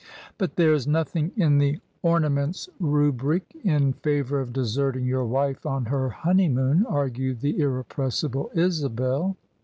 [0.39, 5.85] '"But there is nothing in the Ornaments' Rubric in favour of deserting your wife on
[5.85, 9.37] her honeymoon," argued the irrepressible Isabel.